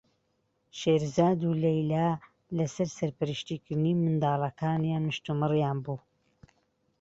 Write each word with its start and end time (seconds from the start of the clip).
شێرزاد 0.79 1.39
و 1.43 1.51
لەیلا 1.63 2.09
لەسەر 2.57 2.89
سەرپەرشتیکردنی 2.97 3.97
منداڵەکانیان 4.03 5.03
مشتومڕیان 5.07 5.77
بوو. 5.85 5.97